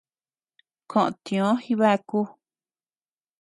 Koʼo 0.91 1.09
tiö 1.23 1.47
Jibaku. 1.63 2.19